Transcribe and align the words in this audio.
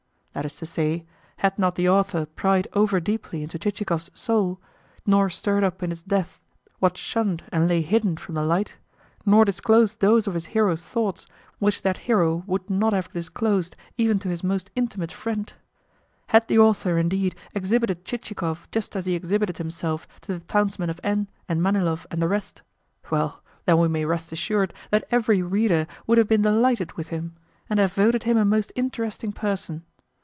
That 0.33 0.45
is 0.45 0.55
to 0.55 0.65
say, 0.65 1.05
had 1.37 1.59
not 1.59 1.75
the 1.75 1.89
author 1.89 2.25
pried 2.25 2.65
over 2.71 3.01
deeply 3.01 3.43
into 3.43 3.59
Chichikov's 3.59 4.09
soul, 4.13 4.61
nor 5.05 5.29
stirred 5.29 5.61
up 5.65 5.83
in 5.83 5.91
its 5.91 6.01
depths 6.03 6.41
what 6.79 6.97
shunned 6.97 7.43
and 7.51 7.67
lay 7.67 7.81
hidden 7.81 8.15
from 8.15 8.35
the 8.35 8.43
light, 8.43 8.77
nor 9.25 9.43
disclosed 9.43 9.99
those 9.99 10.27
of 10.27 10.33
his 10.33 10.45
hero's 10.45 10.85
thoughts 10.85 11.27
which 11.59 11.81
that 11.81 11.97
hero 12.07 12.45
would 12.47 12.61
have 12.61 12.69
not 12.69 12.93
have 12.93 13.11
disclosed 13.11 13.75
even 13.97 14.19
to 14.19 14.29
his 14.29 14.41
most 14.41 14.71
intimate 14.73 15.11
friend; 15.11 15.51
had 16.27 16.47
the 16.47 16.57
author, 16.57 16.97
indeed, 16.97 17.35
exhibited 17.53 18.05
Chichikov 18.05 18.71
just 18.71 18.95
as 18.95 19.05
he 19.05 19.15
exhibited 19.15 19.57
himself 19.57 20.07
to 20.21 20.31
the 20.39 20.45
townsmen 20.45 20.89
of 20.89 21.01
N. 21.03 21.27
and 21.49 21.61
Manilov 21.61 22.07
and 22.09 22.21
the 22.21 22.29
rest; 22.29 22.61
well, 23.09 23.43
then 23.65 23.77
we 23.79 23.89
may 23.89 24.05
rest 24.05 24.31
assured 24.31 24.73
that 24.91 25.03
every 25.11 25.41
reader 25.41 25.87
would 26.07 26.17
have 26.17 26.29
been 26.29 26.41
delighted 26.43 26.93
with 26.93 27.09
him, 27.09 27.35
and 27.69 27.81
have 27.81 27.91
voted 27.91 28.23
him 28.23 28.37
a 28.37 28.45
most 28.45 28.71
interesting 28.77 29.33
person. 29.33 29.83